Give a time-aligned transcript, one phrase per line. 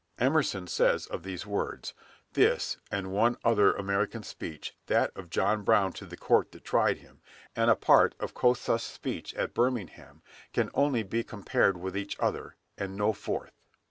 [0.17, 1.93] Emerson says of these words,
[2.33, 6.97] "This, and one other American speech, that of John Brown to the court that tried
[6.97, 7.21] him,
[7.55, 12.55] and a part of Kossuth's speech at Birmingham, can only be compared with each other,
[12.79, 13.53] and no fourth."